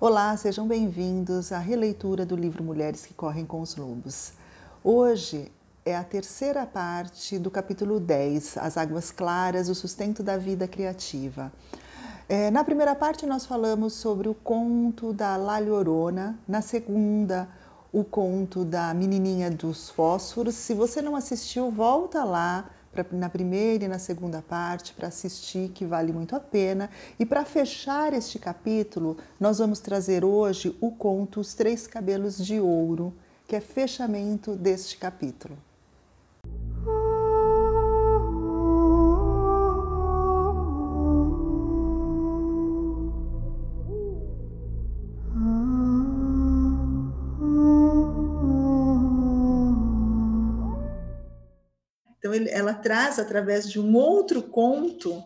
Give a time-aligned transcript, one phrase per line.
[0.00, 4.30] Olá, sejam bem-vindos à releitura do livro Mulheres que Correm com os Lobos.
[4.84, 5.50] Hoje
[5.84, 11.52] é a terceira parte do capítulo 10, As Águas Claras, o sustento da vida criativa.
[12.28, 17.48] É, na primeira parte, nós falamos sobre o conto da Laliorona, na segunda,
[17.92, 20.54] o conto da Menininha dos Fósforos.
[20.54, 22.70] Se você não assistiu, volta lá
[23.04, 26.90] pra, na primeira e na segunda parte para assistir, que vale muito a pena.
[27.18, 32.60] E para fechar este capítulo, nós vamos trazer hoje o conto Os Três Cabelos de
[32.60, 33.14] Ouro,
[33.46, 35.67] que é fechamento deste capítulo.
[52.46, 55.22] Ela traz, através de um outro conto,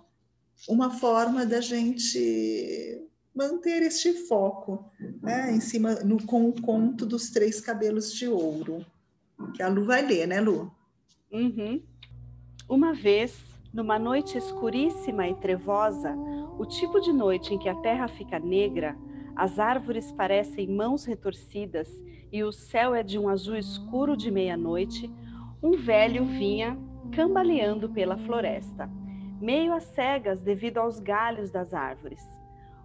[0.68, 4.84] uma forma da gente manter este foco
[5.22, 8.84] né, em cima no, com o conto dos três cabelos de ouro,
[9.54, 10.70] que a Lu vai ler, né, Lu?
[11.32, 11.82] Uhum.
[12.68, 13.38] Uma vez,
[13.72, 16.14] numa noite escuríssima e trevosa,
[16.58, 18.96] o tipo de noite em que a terra fica negra,
[19.34, 21.88] as árvores parecem mãos retorcidas
[22.30, 25.10] e o céu é de um azul escuro de meia-noite,
[25.62, 26.78] um velho vinha
[27.10, 28.88] cambaleando pela floresta,
[29.40, 32.22] meio às cegas devido aos galhos das árvores.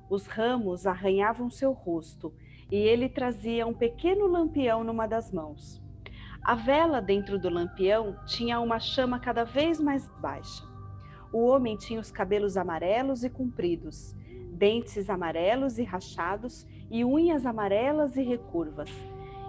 [0.09, 2.33] Os ramos arranhavam seu rosto
[2.71, 5.81] e ele trazia um pequeno lampião numa das mãos.
[6.41, 10.63] A vela dentro do lampião tinha uma chama cada vez mais baixa.
[11.31, 14.15] O homem tinha os cabelos amarelos e compridos,
[14.53, 18.89] dentes amarelos e rachados e unhas amarelas e recurvas.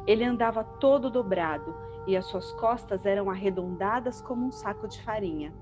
[0.06, 1.74] Ele andava todo dobrado
[2.06, 5.52] e as suas costas eram arredondadas como um saco de farinha.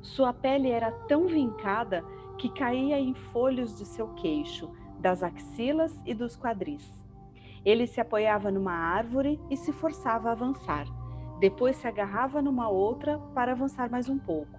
[0.00, 2.04] Sua pele era tão vincada
[2.38, 7.02] que caía em folhos de seu queixo, das axilas e dos quadris.
[7.64, 10.86] Ele se apoiava numa árvore e se forçava a avançar.
[11.38, 14.58] Depois se agarrava numa outra para avançar mais um pouco.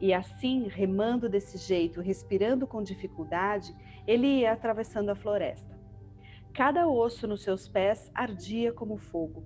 [0.00, 3.74] E assim, remando desse jeito, respirando com dificuldade,
[4.06, 5.78] ele ia atravessando a floresta.
[6.52, 9.44] Cada osso nos seus pés ardia como fogo.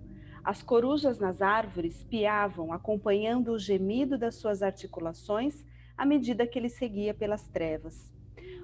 [0.49, 5.63] As corujas nas árvores piavam, acompanhando o gemido das suas articulações
[5.95, 8.11] à medida que ele seguia pelas trevas.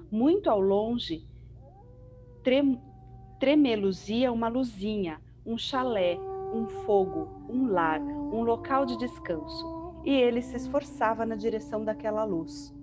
[0.09, 1.27] Muito ao longe,
[2.43, 2.81] trem,
[3.39, 6.17] tremeluzia uma luzinha, um chalé,
[6.51, 12.23] um fogo, um lar, um local de descanso, e ele se esforçava na direção daquela
[12.23, 12.75] luz.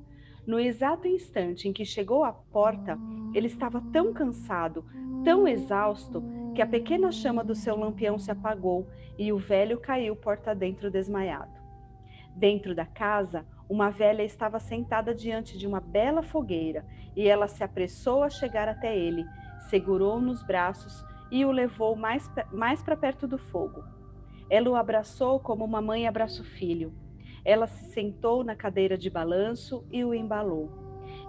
[0.47, 2.97] No exato instante em que chegou à porta,
[3.35, 4.85] ele estava tão cansado,
[5.25, 6.23] tão exausto,
[6.55, 8.87] que a pequena chama do seu lampião se apagou
[9.19, 11.53] e o velho caiu porta dentro desmaiado.
[12.35, 16.85] Dentro da casa, uma velha estava sentada diante de uma bela fogueira
[17.17, 19.25] e ela se apressou a chegar até ele,
[19.71, 23.83] segurou nos braços e o levou mais, mais para perto do fogo.
[24.51, 26.93] Ela o abraçou como uma mãe abraça o filho.
[27.45, 30.71] Ela se sentou na cadeira de balanço e o embalou.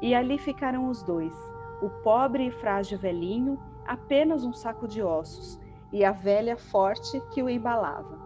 [0.02, 1.34] E ali ficaram os dois,
[1.82, 5.60] o pobre e frágil velhinho apenas um saco de ossos
[5.92, 8.18] e a velha forte que o embalava.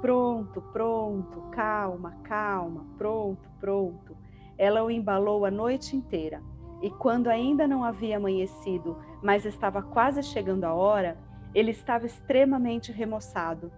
[0.00, 4.16] Pronto, pronto, calma, calma, pronto, pronto.
[4.56, 6.42] Ela o embalou a noite inteira.
[6.82, 11.18] E quando ainda não havia amanhecido, mas estava quase chegando a hora,
[11.54, 13.70] ele estava extremamente remoçado.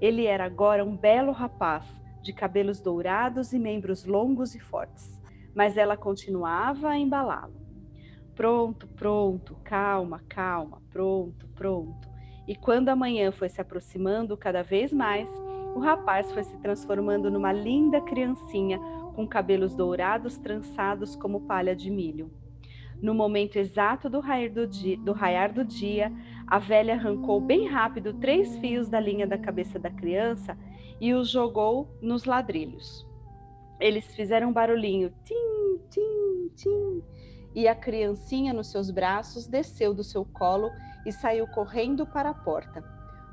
[0.00, 1.86] Ele era agora um belo rapaz,
[2.20, 5.22] de cabelos dourados e membros longos e fortes.
[5.54, 7.67] Mas ela continuava a embalá-lo.
[8.38, 12.08] Pronto, pronto, calma, calma, pronto, pronto.
[12.46, 15.28] E quando a manhã foi se aproximando cada vez mais,
[15.74, 18.78] o rapaz foi se transformando numa linda criancinha
[19.16, 22.30] com cabelos dourados trançados como palha de milho.
[23.02, 26.12] No momento exato do raiar do, dia, do raiar do dia,
[26.46, 30.56] a velha arrancou bem rápido três fios da linha da cabeça da criança
[31.00, 33.04] e os jogou nos ladrilhos.
[33.80, 35.34] Eles fizeram um barulhinho, tim,
[35.90, 36.37] tim, tim,
[37.58, 40.70] e a criancinha nos seus braços desceu do seu colo
[41.04, 42.84] e saiu correndo para a porta.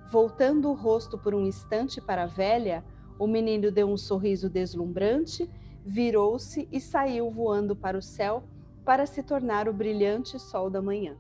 [0.10, 2.84] Voltando o rosto por um instante para a velha,
[3.20, 5.48] o menino deu um sorriso deslumbrante,
[5.86, 8.44] virou-se e saiu voando para o céu
[8.84, 11.16] para se tornar o brilhante sol da manhã.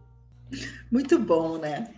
[0.91, 1.93] Muito bom, né?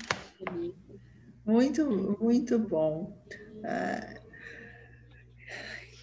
[1.45, 3.17] Muito, muito bom.
[3.63, 4.13] Ah,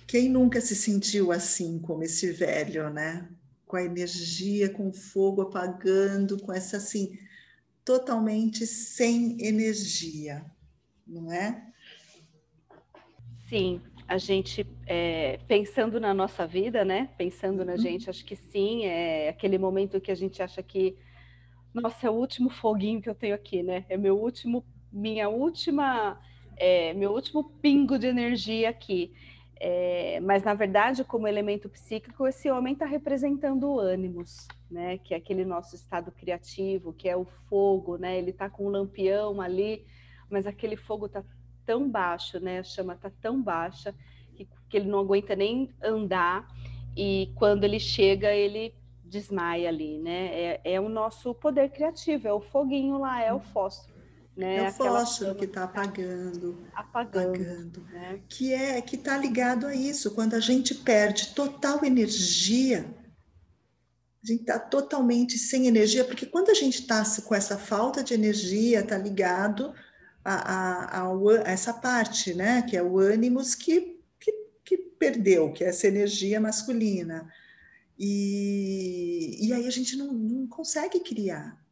[0.07, 3.29] quem nunca se sentiu assim como esse velho, né?
[3.75, 7.19] Com a energia, com o fogo apagando, com essa assim,
[7.85, 10.47] totalmente sem energia,
[11.05, 11.61] não é?
[13.49, 17.11] Sim, a gente é, pensando na nossa vida, né?
[17.19, 17.79] Pensando na uhum.
[17.79, 20.97] gente, acho que sim, é aquele momento que a gente acha que
[21.75, 23.85] Nossa, é o último foguinho que eu tenho aqui, né?
[23.89, 26.21] É meu último, minha última,
[26.57, 29.13] é, meu último pingo de energia aqui.
[29.61, 34.99] É, mas na verdade, como elemento psíquico, esse homem está representando o ânimos, né?
[34.99, 38.19] Que é aquele nosso estado criativo, que é o fogo, né?
[38.19, 39.87] Ele está com um lampião ali,
[40.29, 41.23] mas aquele fogo está
[41.65, 42.59] tão baixo, né?
[42.59, 43.95] A chama está tão baixa
[44.35, 46.49] que, que ele não aguenta nem andar
[46.97, 48.75] e quando ele chega ele
[49.05, 50.27] desmaia ali, né?
[50.35, 53.94] É, é o nosso poder criativo, é o foguinho lá, é o fósforo.
[54.37, 54.57] Né?
[54.57, 58.21] É o fósforo que está apagando, apagando, apagando né?
[58.29, 60.13] que é que está ligado a isso.
[60.13, 62.85] Quando a gente perde total energia,
[64.23, 68.13] a gente está totalmente sem energia, porque quando a gente está com essa falta de
[68.13, 69.73] energia, está ligado
[70.25, 71.13] a, a, a,
[71.45, 72.63] essa parte, né?
[72.63, 74.33] Que é o ânimos que, que,
[74.65, 77.31] que perdeu, que é essa energia masculina.
[77.97, 81.64] E, e aí a gente não, não consegue criar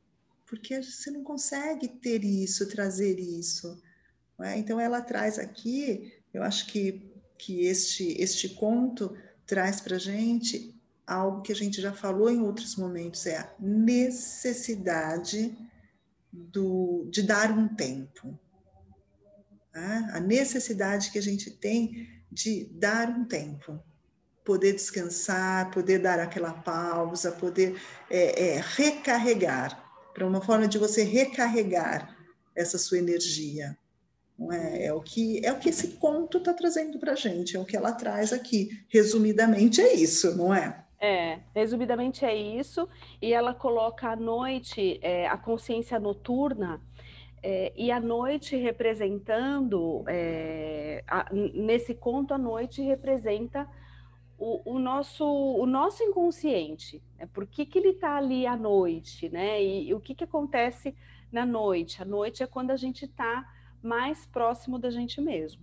[0.53, 3.83] porque você não consegue ter isso, trazer isso.
[4.39, 4.59] É?
[4.59, 9.17] Então, ela traz aqui, eu acho que, que este, este conto
[9.47, 13.51] traz para a gente algo que a gente já falou em outros momentos, é a
[13.59, 15.57] necessidade
[16.31, 18.39] do, de dar um tempo.
[19.75, 20.17] É?
[20.17, 23.83] A necessidade que a gente tem de dar um tempo
[24.45, 29.82] poder descansar, poder dar aquela pausa, poder é, é, recarregar
[30.13, 32.17] para uma forma de você recarregar
[32.55, 33.77] essa sua energia.
[34.51, 34.87] É?
[34.87, 37.65] é o que é o que esse conto está trazendo para a gente, é o
[37.65, 38.71] que ela traz aqui.
[38.89, 40.85] Resumidamente é isso, não é?
[41.01, 42.89] É, resumidamente é isso.
[43.21, 46.81] E ela coloca a noite, é, a consciência noturna,
[47.43, 53.69] é, e a noite representando, é, a, nesse conto, a noite representa
[54.43, 57.01] o, o, nosso, o nosso inconsciente.
[57.17, 57.29] Né?
[57.33, 59.63] Por que, que ele está ali à noite, né?
[59.63, 60.97] E, e, o que, que acontece
[61.31, 62.03] na noite?
[62.03, 63.49] A noite é quando a gente está
[63.81, 65.63] mais próximo da gente mesmo.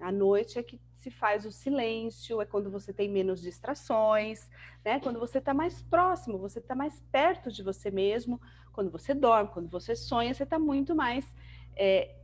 [0.00, 4.48] A noite é que se faz o silêncio, é quando você tem menos distrações,
[4.82, 4.98] né?
[5.00, 8.40] Quando você está mais próximo, você está mais perto de você mesmo.
[8.72, 11.36] Quando você dorme, quando você sonha, você está muito mais
[11.76, 12.14] é,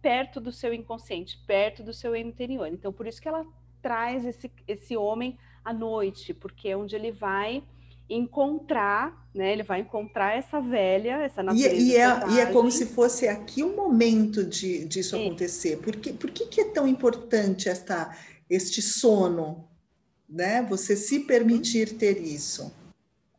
[0.00, 2.68] perto do seu inconsciente, perto do seu interior.
[2.68, 3.46] Então, por isso que ela
[3.84, 7.62] traz esse, esse homem à noite, porque é onde ele vai
[8.08, 9.52] encontrar, né?
[9.52, 11.74] Ele vai encontrar essa velha, essa natureza.
[11.74, 15.26] E, e, é, e é, como se fosse aqui o momento de, disso Sim.
[15.26, 15.76] acontecer.
[15.78, 18.16] Por, que, por que, que é tão importante esta,
[18.48, 19.68] este sono?
[20.26, 20.66] Né?
[20.70, 22.72] Você se permitir ter isso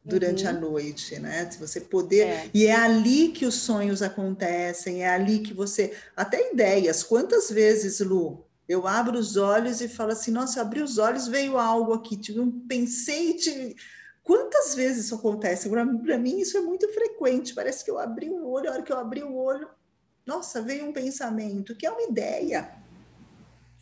[0.03, 0.49] durante uhum.
[0.49, 1.49] a noite, né?
[1.49, 2.27] Se você poder.
[2.27, 2.49] É.
[2.53, 5.91] E é ali que os sonhos acontecem, é ali que você.
[6.15, 7.01] Até ideias.
[7.01, 11.57] Quantas vezes, Lu, eu abro os olhos e falo assim: nossa, abri os olhos, veio
[11.57, 13.75] algo aqui, tive um pensei, tive...
[14.23, 15.69] Quantas vezes isso acontece?
[15.69, 17.53] Para mim, isso é muito frequente.
[17.53, 19.69] Parece que eu abri o olho, a hora que eu abri o olho,
[20.25, 22.73] nossa, veio um pensamento, que é uma ideia.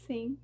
[0.05, 0.37] Sim.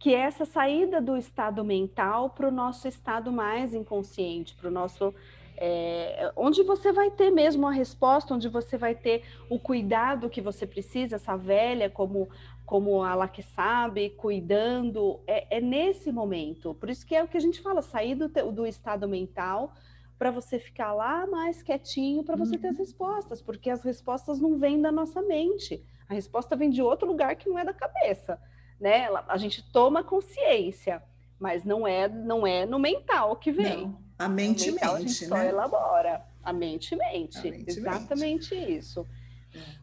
[0.00, 4.72] Que é essa saída do estado mental para o nosso estado mais inconsciente, para o
[4.72, 5.14] nosso
[5.56, 10.40] é, onde você vai ter mesmo a resposta, onde você vai ter o cuidado que
[10.40, 12.28] você precisa, essa velha como
[12.72, 16.72] como ela que sabe, cuidando, é, é, nesse momento.
[16.72, 19.74] Por isso que é o que a gente fala, sair do, do estado mental
[20.18, 22.62] para você ficar lá mais quietinho, para você uhum.
[22.62, 22.82] ter as uhum.
[22.82, 25.84] respostas, porque as respostas não vêm da nossa mente.
[26.08, 28.40] A resposta vem de outro lugar que não é da cabeça,
[28.80, 29.06] né?
[29.28, 31.02] A gente toma consciência,
[31.38, 33.82] mas não é não é no mental que vem.
[33.82, 35.28] Não, a mente mente, a gente né?
[35.28, 36.24] só elabora.
[36.42, 37.36] A mente mente.
[37.36, 38.78] A mente Exatamente mente.
[38.78, 39.06] isso.
[39.54, 39.81] É.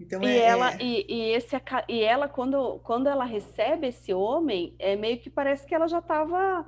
[0.00, 0.78] Então, e é, ela é...
[0.80, 1.56] E, e, esse
[1.88, 5.98] e ela quando quando ela recebe esse homem é meio que parece que ela já
[5.98, 6.66] estava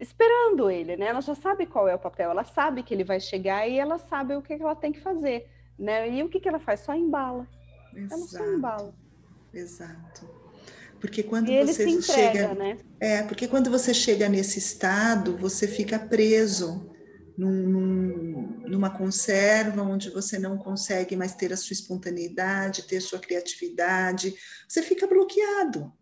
[0.00, 1.06] esperando ele, né?
[1.06, 3.98] Ela já sabe qual é o papel, ela sabe que ele vai chegar e ela
[3.98, 5.48] sabe o que ela tem que fazer,
[5.78, 6.10] né?
[6.10, 6.80] E o que, que ela faz?
[6.80, 7.46] Só embala.
[7.94, 8.14] Exato.
[8.14, 8.94] Ela só embala.
[9.52, 10.44] Exato.
[11.00, 12.78] Porque quando e você entrega, chega, né?
[12.98, 16.90] é, porque quando você chega nesse estado, você fica preso
[17.36, 24.34] num, numa conserva onde você não consegue mais ter a sua espontaneidade, ter sua criatividade,
[24.68, 25.92] você fica bloqueado.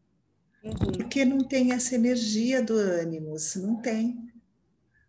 [0.62, 0.92] Uhum.
[0.97, 4.31] Porque não tem essa energia do ânimo, não tem.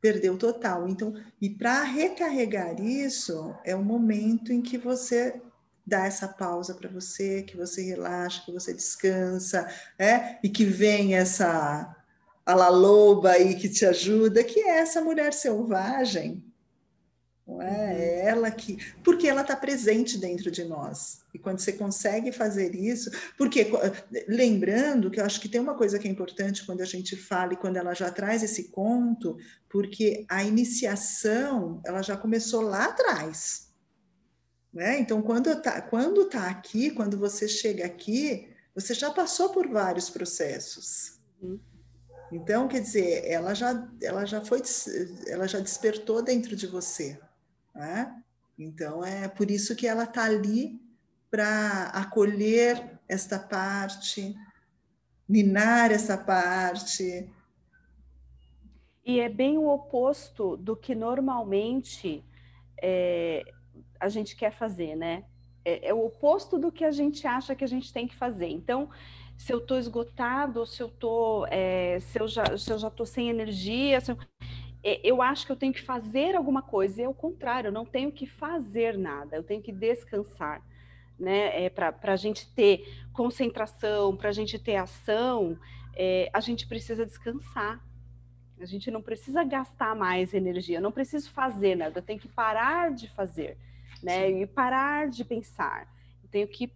[0.01, 0.87] Perdeu total.
[0.87, 5.41] Então, e para recarregar isso, é o momento em que você
[5.85, 10.39] dá essa pausa para você, que você relaxa, que você descansa, é?
[10.43, 11.95] e que vem essa
[12.45, 16.43] a La Loba aí que te ajuda, que é essa mulher selvagem.
[17.53, 17.65] Não é?
[17.65, 17.71] Uhum.
[17.71, 18.77] é ela que.
[19.03, 21.21] Porque ela está presente dentro de nós.
[21.33, 23.67] E quando você consegue fazer isso, porque
[24.27, 27.53] lembrando que eu acho que tem uma coisa que é importante quando a gente fala
[27.53, 29.37] e quando ela já traz esse conto,
[29.69, 33.71] porque a iniciação ela já começou lá atrás.
[34.73, 34.99] Né?
[34.99, 40.09] Então, quando está quando tá aqui, quando você chega aqui, você já passou por vários
[40.09, 41.19] processos.
[41.41, 41.59] Uhum.
[42.31, 44.63] Então, quer dizer, ela já, ela já foi,
[45.27, 47.19] ela já despertou dentro de você.
[47.73, 48.23] Né?
[48.57, 50.79] Então, é por isso que ela está ali
[51.29, 54.35] para acolher esta parte,
[55.27, 57.27] minar essa parte.
[59.05, 62.23] E é bem o oposto do que normalmente
[62.81, 63.43] é,
[63.99, 65.25] a gente quer fazer, né?
[65.65, 68.49] É, é, o oposto do que a gente acha que a gente tem que fazer.
[68.49, 68.89] Então,
[69.37, 73.29] se eu estou esgotado, se eu tô, é, se eu já, se já estou sem
[73.29, 74.17] energia, eu,
[74.83, 77.01] eu acho que eu tenho que fazer alguma coisa.
[77.01, 80.61] E é o contrário, eu não tenho que fazer nada, eu tenho que descansar.
[81.17, 81.65] Né?
[81.65, 85.57] É, para a gente ter concentração, para a gente ter ação,
[85.95, 87.81] é, a gente precisa descansar.
[88.59, 92.29] A gente não precisa gastar mais energia, eu não preciso fazer nada, eu tenho que
[92.29, 93.57] parar de fazer
[94.03, 94.29] né?
[94.29, 95.87] E parar de pensar.
[96.21, 96.71] Eu tenho que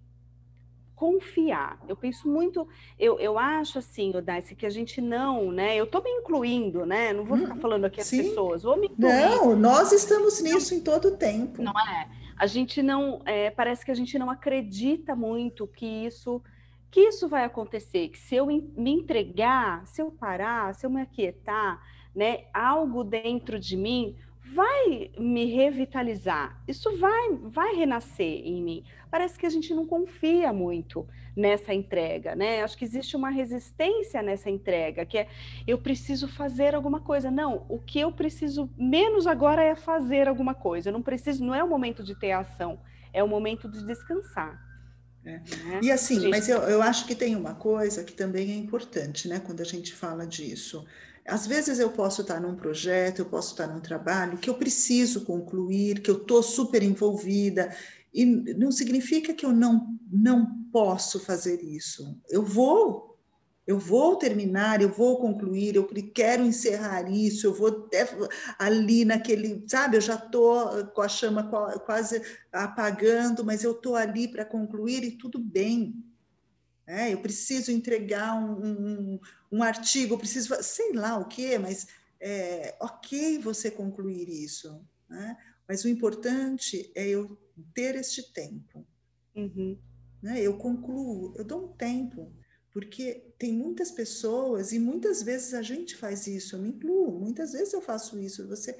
[0.98, 1.80] confiar.
[1.88, 2.68] Eu penso muito,
[3.00, 5.77] eu, eu acho assim, Odaice, que a gente não, né?
[5.77, 7.13] Eu estou me incluindo, né?
[7.13, 7.62] Não vou ficar uhum.
[7.62, 8.24] falando aqui as Sim.
[8.24, 9.13] pessoas, vou me incluir.
[9.13, 11.62] Não, nós estamos nisso em todo o tempo.
[11.62, 12.10] Não é?
[12.36, 16.42] A gente não, é, parece que a gente não acredita muito que isso
[16.89, 21.01] que isso vai acontecer, que se eu me entregar, se eu parar, se eu me
[21.01, 21.84] aquietar,
[22.16, 24.16] né, algo dentro de mim
[24.54, 28.84] vai me revitalizar, isso vai, vai renascer em mim.
[29.10, 32.63] Parece que a gente não confia muito nessa entrega, né?
[32.63, 35.27] Acho que existe uma resistência nessa entrega, que é
[35.68, 37.30] eu preciso fazer alguma coisa.
[37.30, 40.89] Não, o que eu preciso menos agora é fazer alguma coisa.
[40.89, 42.80] Eu não preciso, não é o momento de ter ação,
[43.13, 44.60] é o momento de descansar.
[45.24, 45.39] É.
[45.39, 45.80] Né?
[45.84, 46.30] E assim, gente...
[46.30, 49.66] mas eu, eu acho que tem uma coisa que também é importante, né, quando a
[49.66, 50.86] gente fala disso.
[51.27, 55.25] Às vezes eu posso estar num projeto, eu posso estar num trabalho que eu preciso
[55.25, 57.75] concluir, que eu estou super envolvida,
[58.13, 62.17] e não significa que eu não, não posso fazer isso.
[62.29, 63.19] Eu vou,
[63.67, 67.89] eu vou terminar, eu vou concluir, eu quero encerrar isso, eu vou
[68.57, 71.43] ali naquele, sabe, eu já estou com a chama
[71.86, 72.22] quase
[72.53, 75.93] apagando, mas eu estou ali para concluir e tudo bem.
[76.88, 79.20] É, eu preciso entregar um, um,
[79.51, 85.38] um artigo, eu preciso, sei lá o que, mas é, ok você concluir isso, né?
[85.67, 87.38] mas o importante é eu
[87.74, 88.88] ter este tempo.
[89.36, 89.77] Uhum.
[90.24, 90.41] Né?
[90.41, 92.32] Eu concluo, eu dou um tempo,
[92.72, 97.51] porque tem muitas pessoas, e muitas vezes a gente faz isso, eu me incluo, muitas
[97.51, 98.77] vezes eu faço isso, você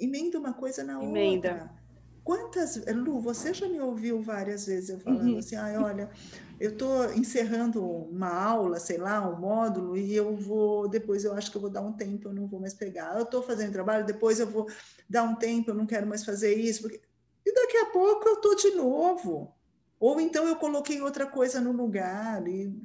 [0.00, 1.52] emenda uma coisa na emenda.
[1.52, 1.85] outra.
[2.26, 5.38] Quantas, Lu, você já me ouviu várias vezes eu falando uhum.
[5.38, 6.10] assim, ah, olha,
[6.58, 11.52] eu estou encerrando uma aula, sei lá, um módulo, e eu vou, depois eu acho
[11.52, 13.16] que eu vou dar um tempo, eu não vou mais pegar.
[13.16, 14.68] Eu estou fazendo trabalho, depois eu vou
[15.08, 17.00] dar um tempo, eu não quero mais fazer isso, porque...
[17.44, 19.54] e daqui a pouco eu estou de novo.
[20.00, 22.76] Ou então eu coloquei outra coisa no lugar, e,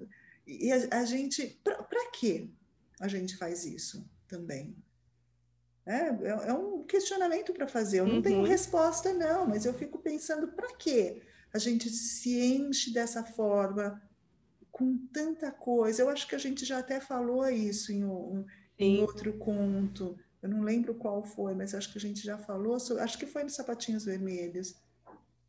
[0.46, 2.48] e a, a gente, para quê
[3.00, 4.76] a gente faz isso também?
[5.86, 8.00] É, é, é um questionamento para fazer.
[8.00, 8.22] Eu não uhum.
[8.22, 11.22] tenho resposta, não, mas eu fico pensando para quê
[11.54, 14.02] a gente se enche dessa forma
[14.72, 16.02] com tanta coisa.
[16.02, 18.46] Eu acho que a gente já até falou isso em, um,
[18.80, 20.18] em outro conto.
[20.42, 22.80] Eu não lembro qual foi, mas acho que a gente já falou.
[22.80, 24.76] Sobre, acho que foi nos Sapatinhos Vermelhos.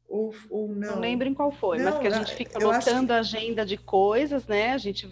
[0.08, 0.96] Ou, ou não.
[0.96, 3.12] Não lembro em qual foi, não, mas que a gente fica lotando que...
[3.12, 4.72] a agenda de coisas, né?
[4.72, 5.08] A gente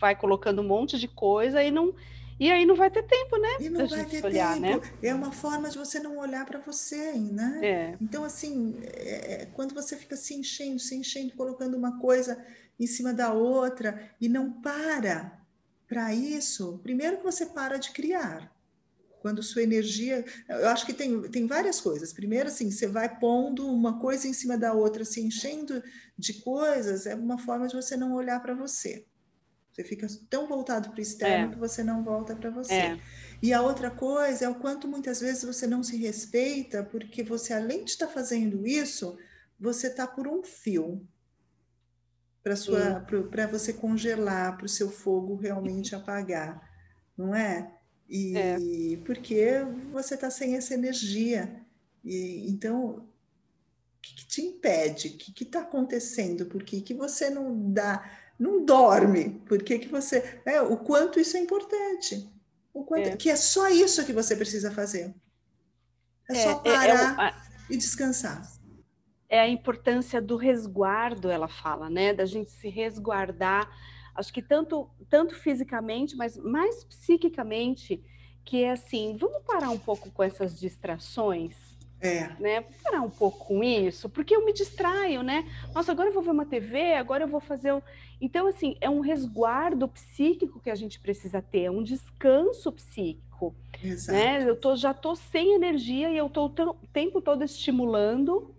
[0.00, 1.94] vai colocando um monte de coisa e não
[2.38, 3.48] e aí não vai ter tempo, né?
[3.60, 4.84] E não vai ter olhar, tempo.
[4.84, 4.92] Né?
[5.02, 7.60] É uma forma de você não olhar para você, né?
[7.62, 7.96] É.
[8.00, 12.44] Então, assim, é, é, quando você fica se enchendo, se enchendo, colocando uma coisa
[12.78, 15.36] em cima da outra e não para
[15.88, 18.54] para isso, primeiro que você para de criar.
[19.20, 20.24] Quando sua energia.
[20.48, 22.12] Eu acho que tem, tem várias coisas.
[22.12, 25.82] Primeiro, assim, você vai pondo uma coisa em cima da outra, se enchendo
[26.16, 29.04] de coisas, é uma forma de você não olhar para você.
[29.78, 31.54] Você fica tão voltado para o externo é.
[31.54, 32.74] que você não volta para você.
[32.74, 33.00] É.
[33.40, 37.52] E a outra coisa é o quanto muitas vezes você não se respeita, porque você,
[37.52, 39.16] além de estar fazendo isso,
[39.58, 41.06] você está por um fio
[42.42, 46.60] para você congelar, para o seu fogo realmente apagar,
[47.16, 47.72] não é?
[48.08, 48.56] E é.
[49.04, 49.58] porque
[49.92, 51.64] você está sem essa energia.
[52.04, 53.08] E então o
[54.02, 55.08] que, que te impede?
[55.08, 56.46] O que está acontecendo?
[56.46, 58.02] Por que, que você não dá
[58.38, 59.30] não dorme.
[59.46, 60.40] Por que, que você.
[60.44, 62.30] É, o quanto isso é importante.
[62.72, 63.16] O quanto, é.
[63.16, 65.12] Que é só isso que você precisa fazer.
[66.30, 67.18] É, só parar.
[67.18, 67.34] É, é,
[67.70, 68.42] e descansar.
[69.28, 72.14] É a importância do resguardo, ela fala, né?
[72.14, 73.68] Da gente se resguardar,
[74.14, 78.02] acho que tanto, tanto fisicamente, mas mais psiquicamente,
[78.44, 81.67] que é assim, vamos parar um pouco com essas distrações,
[82.00, 82.28] é.
[82.38, 82.60] Né?
[82.60, 85.44] Vou parar um pouco com isso, porque eu me distraio, né?
[85.74, 87.82] Nossa, agora eu vou ver uma TV, agora eu vou fazer um.
[88.20, 93.54] Então, assim, é um resguardo psíquico que a gente precisa ter, é um descanso psíquico.
[93.82, 94.18] Exato.
[94.18, 94.48] Né?
[94.48, 98.54] Eu tô, já tô sem energia e eu tô o tempo todo estimulando,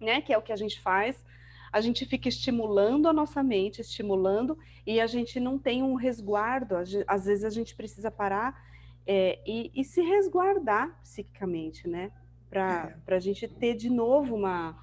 [0.00, 0.20] né?
[0.20, 1.24] Que é o que a gente faz.
[1.72, 6.74] A gente fica estimulando a nossa mente, estimulando, e a gente não tem um resguardo.
[6.76, 8.60] Às vezes a gente precisa parar
[9.06, 12.10] é, e, e se resguardar psiquicamente, né?
[12.52, 13.14] Para é.
[13.14, 14.78] a gente ter de novo uma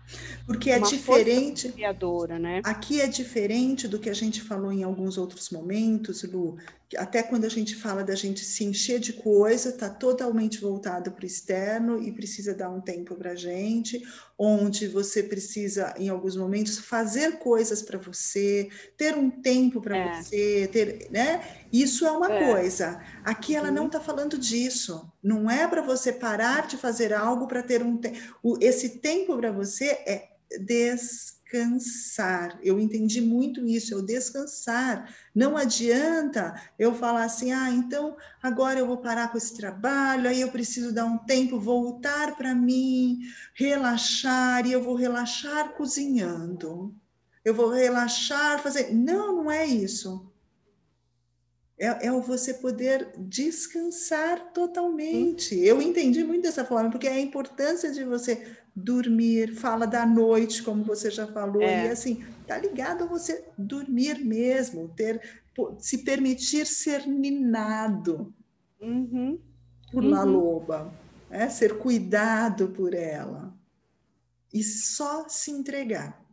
[0.48, 2.62] porque é uma diferente criadora, né?
[2.64, 6.58] Aqui é diferente do que a gente falou em alguns outros momentos, Lu,
[6.98, 11.24] até quando a gente fala da gente se encher de coisa, está totalmente voltado para
[11.24, 14.02] o externo e precisa dar um tempo para a gente,
[14.38, 20.22] onde você precisa, em alguns momentos, fazer coisas para você, ter um tempo para é.
[20.24, 21.59] você, ter, né?
[21.72, 22.52] Isso é uma é.
[22.52, 23.02] coisa.
[23.24, 23.74] Aqui ela uhum.
[23.74, 25.12] não está falando disso.
[25.22, 28.18] Não é para você parar de fazer algo para ter um tempo.
[28.60, 30.30] Esse tempo para você é
[30.62, 32.60] des descansar.
[32.64, 35.14] Eu entendi muito isso, eu descansar.
[35.34, 40.42] Não adianta eu falar assim, ah, então agora eu vou parar com esse trabalho, aí
[40.42, 43.20] eu preciso dar um tempo, voltar para mim,
[43.54, 46.96] relaxar, e eu vou relaxar cozinhando.
[47.44, 48.94] Eu vou relaxar, fazer.
[48.94, 50.29] Não, não é isso.
[51.80, 55.56] É, é você poder descansar totalmente.
[55.56, 58.46] Eu entendi muito dessa forma, porque é a importância de você
[58.76, 61.88] dormir, fala da noite, como você já falou, é.
[61.88, 65.22] e assim, tá ligado a você dormir mesmo, ter
[65.80, 68.34] se permitir ser ninado
[68.80, 69.40] uhum.
[69.92, 70.10] por uhum.
[70.10, 70.94] uma loba,
[71.30, 71.50] né?
[71.50, 73.54] ser cuidado por ela
[74.54, 76.24] e só se entregar.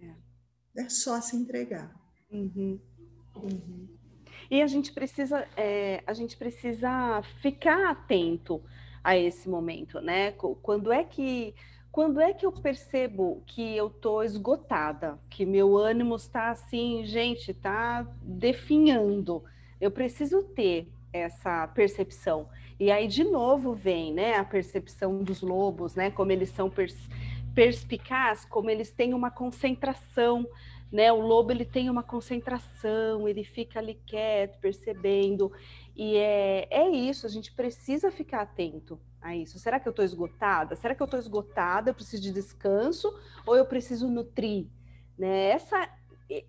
[0.00, 1.94] É, é só se entregar.
[2.30, 2.80] Uhum.
[3.36, 3.97] Uhum.
[4.50, 8.62] E a gente precisa, é, a gente precisa ficar atento
[9.04, 10.32] a esse momento, né?
[10.32, 11.54] Quando é que
[11.90, 17.52] quando é que eu percebo que eu tô esgotada, que meu ânimo está assim, gente,
[17.52, 19.42] tá definhando.
[19.80, 22.48] Eu preciso ter essa percepção.
[22.78, 27.08] E aí de novo vem, né, a percepção dos lobos, né, como eles são pers
[27.54, 30.46] perspicazes, como eles têm uma concentração
[30.90, 31.12] né?
[31.12, 35.52] O lobo ele tem uma concentração, ele fica ali quieto, percebendo.
[35.94, 39.58] E é, é isso, a gente precisa ficar atento a isso.
[39.58, 40.76] Será que eu estou esgotada?
[40.76, 41.90] Será que eu estou esgotada?
[41.90, 43.12] Eu preciso de descanso
[43.46, 44.66] ou eu preciso nutrir?
[45.18, 45.50] Né?
[45.50, 45.90] Essa,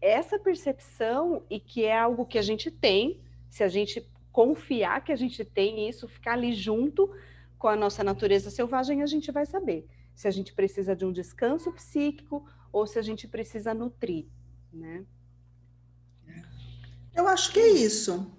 [0.01, 5.11] essa percepção, e que é algo que a gente tem, se a gente confiar que
[5.11, 7.11] a gente tem isso, ficar ali junto
[7.57, 9.87] com a nossa natureza selvagem, a gente vai saber
[10.19, 14.25] se a gente precisa de um descanso psíquico ou se a gente precisa nutrir,
[14.71, 15.05] né?
[17.15, 18.31] Eu acho que é isso.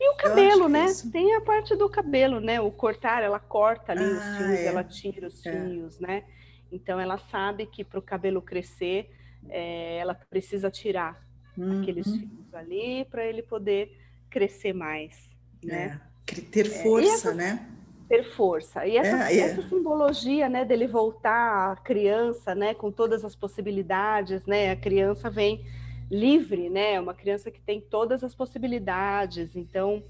[0.00, 0.86] E o cabelo, é né?
[0.86, 2.60] É Tem a parte do cabelo, né?
[2.60, 4.64] O cortar, ela corta ali ah, os fios, é.
[4.66, 5.52] ela tira os é.
[5.52, 6.24] fios, né?
[6.70, 9.10] Então ela sabe que para o cabelo crescer,
[9.48, 11.26] é, ela precisa tirar
[11.56, 11.80] uhum.
[11.80, 13.98] aqueles fios ali para ele poder
[14.30, 16.00] crescer mais, né?
[16.26, 17.66] É, ter força, né?
[18.08, 18.86] Ter força.
[18.86, 19.40] E essa, é, é.
[19.40, 25.28] essa simbologia, né, dele voltar à criança, né, com todas as possibilidades, né, a criança
[25.28, 25.64] vem
[26.10, 30.02] livre, né, uma criança que tem todas as possibilidades, então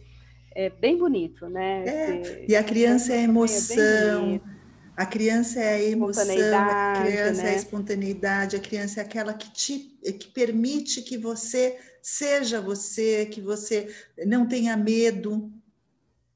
[0.55, 1.85] é bem bonito, né?
[1.87, 4.41] É, Esse, e a criança é a emoção,
[4.97, 7.51] a criança é a emoção, a criança né?
[7.51, 13.27] é a espontaneidade, a criança é aquela que te que permite que você seja você,
[13.27, 13.95] que você
[14.27, 15.53] não tenha medo,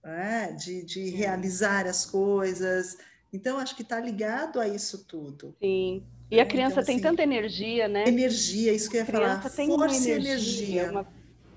[0.04, 0.52] né?
[0.52, 2.98] de, de realizar as coisas.
[3.32, 5.54] Então, acho que está ligado a isso tudo.
[5.60, 6.04] Sim.
[6.30, 6.50] E a né?
[6.50, 8.04] criança então, tem assim, tanta energia, né?
[8.06, 9.50] Energia, isso que eu ia falar.
[9.50, 10.90] Tem Força energia, e energia.
[10.90, 11.06] Uma,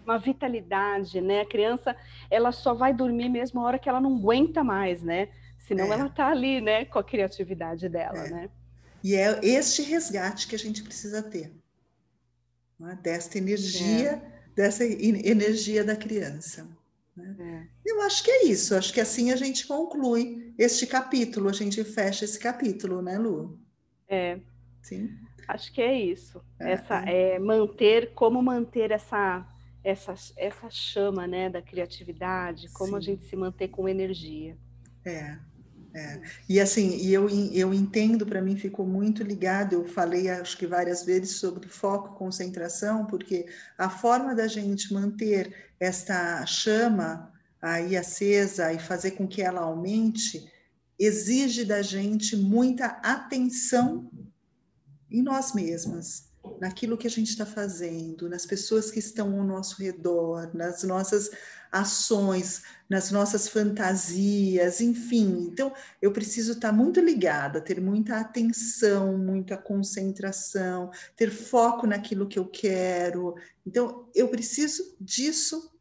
[0.04, 1.42] uma, vitalidade, né?
[1.42, 1.96] A criança,
[2.30, 5.30] ela só vai dormir mesmo a hora que ela não aguenta mais, né?
[5.58, 5.90] Senão é.
[5.92, 6.86] ela está ali, né?
[6.86, 8.30] Com a criatividade dela, é.
[8.30, 8.50] né?
[9.04, 11.54] E é este resgate que a gente precisa ter.
[12.80, 12.98] Né?
[13.02, 14.22] Desta energia, é.
[14.56, 16.68] dessa energia da criança.
[17.16, 17.36] Né?
[17.86, 17.90] É.
[17.90, 21.84] Eu acho que é isso, acho que assim a gente conclui este capítulo, a gente
[21.84, 23.60] fecha esse capítulo, né, Lu?
[24.08, 24.40] É.
[24.82, 25.10] Sim.
[25.48, 26.44] Acho que é isso.
[26.60, 27.36] É, essa é.
[27.36, 29.48] é manter, como manter essa
[29.86, 32.98] essa, essa chama, né, da criatividade, como Sim.
[32.98, 34.58] a gente se manter com energia.
[35.06, 35.38] É.
[35.96, 36.22] É.
[36.50, 40.68] E assim, e eu, eu entendo, para mim ficou muito ligado, eu falei acho que
[40.68, 43.46] várias vezes sobre foco, concentração, porque
[43.78, 47.32] a forma da gente manter esta chama
[47.62, 50.52] aí acesa e fazer com que ela aumente
[51.00, 54.12] exige da gente muita atenção
[55.10, 56.25] em nós mesmas,
[56.60, 61.30] naquilo que a gente está fazendo, nas pessoas que estão ao nosso redor, nas nossas
[61.72, 65.50] ações, nas nossas fantasias, enfim.
[65.52, 72.40] Então, eu preciso estar muito ligada, ter muita atenção, muita concentração, ter foco naquilo que
[72.40, 73.36] eu quero.
[73.66, 75.75] Então, eu preciso disso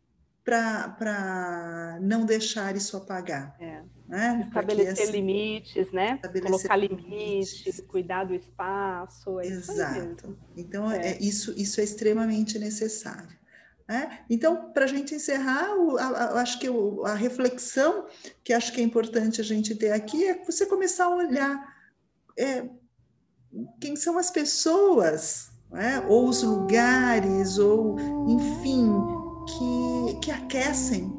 [0.44, 3.56] para não deixar isso apagar.
[3.58, 3.82] É.
[4.06, 4.44] Né?
[4.46, 6.16] Estabelecer limites, né?
[6.16, 9.40] Estabelecer Colocar limites, cuidar do espaço.
[9.40, 10.36] É Exato.
[10.54, 11.12] Então, é.
[11.12, 11.18] é.
[11.18, 13.34] isso, isso é extremamente necessário.
[13.88, 14.20] Né?
[14.28, 15.98] Então, para a gente encerrar, eu
[16.38, 16.68] acho que
[17.04, 18.06] a reflexão
[18.42, 21.74] que acho que é importante a gente ter aqui é você começar a olhar
[22.38, 22.68] é,
[23.80, 26.04] quem são as pessoas, né?
[26.08, 28.90] ou os lugares, ou enfim,
[29.46, 31.12] que, que aquecem,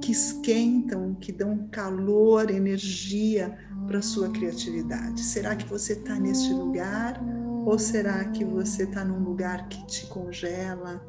[0.00, 5.20] que esquentam, que dão calor, energia para a sua criatividade.
[5.20, 7.22] Será que você está neste lugar?
[7.64, 11.00] Ou será que você está num lugar que te congela,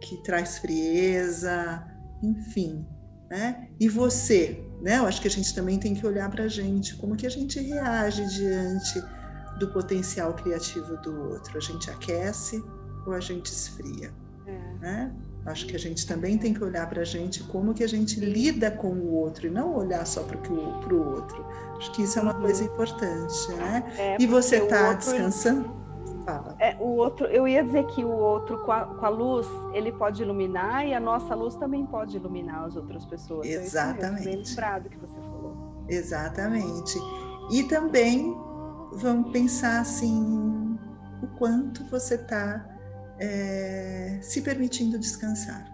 [0.00, 1.84] que traz frieza,
[2.22, 2.86] enfim,
[3.28, 3.68] né?
[3.78, 4.98] E você, né?
[4.98, 7.30] Eu acho que a gente também tem que olhar para a gente, como que a
[7.30, 9.02] gente reage diante
[9.58, 11.56] do potencial criativo do outro.
[11.56, 12.62] A gente aquece
[13.06, 14.12] ou a gente esfria,
[14.46, 14.78] é.
[14.78, 15.16] né?
[15.46, 18.20] Acho que a gente também tem que olhar para a gente como que a gente
[18.20, 21.44] lida com o outro e não olhar só para o outro.
[21.78, 23.92] Acho que isso é uma coisa importante, né?
[23.96, 24.98] É, e você está outro...
[24.98, 25.80] descansando?
[26.26, 26.54] Fala.
[26.58, 29.90] É, o outro, eu ia dizer que o outro com a, com a, luz ele
[29.90, 33.46] pode iluminar e a nossa luz também pode iluminar as outras pessoas.
[33.46, 34.28] Exatamente.
[34.28, 35.84] É bem lembrado que você falou.
[35.88, 36.98] Exatamente.
[37.50, 38.36] E também
[38.92, 40.78] vamos pensar assim
[41.22, 42.64] o quanto você está
[43.20, 45.70] é, se permitindo descansar,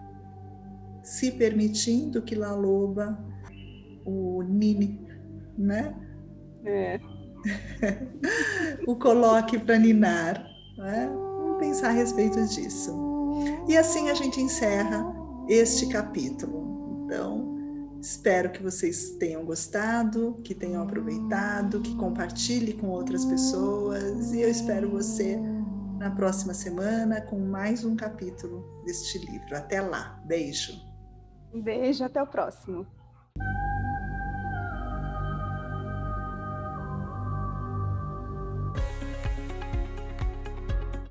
[1.01, 3.17] se permitindo que La Loba,
[4.05, 4.99] o Nini,
[5.57, 5.95] né?
[6.65, 6.99] É.
[8.85, 10.45] o coloque para ninar.
[10.77, 11.09] Né?
[11.09, 12.93] Vamos pensar a respeito disso.
[13.67, 15.05] E assim a gente encerra
[15.47, 17.05] este capítulo.
[17.05, 24.41] Então, espero que vocês tenham gostado, que tenham aproveitado, que compartilhe com outras pessoas e
[24.41, 25.39] eu espero você
[25.97, 29.55] na próxima semana com mais um capítulo deste livro.
[29.55, 30.21] Até lá.
[30.25, 30.73] Beijo.
[31.53, 32.85] Um beijo, até o próximo.